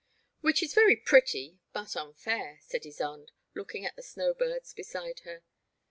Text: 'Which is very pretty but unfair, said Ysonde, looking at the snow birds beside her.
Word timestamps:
'Which 0.41 0.63
is 0.63 0.73
very 0.73 0.95
pretty 0.95 1.59
but 1.73 1.95
unfair, 1.95 2.57
said 2.63 2.81
Ysonde, 2.85 3.29
looking 3.53 3.85
at 3.85 3.95
the 3.95 4.01
snow 4.01 4.33
birds 4.33 4.73
beside 4.73 5.19
her. 5.25 5.43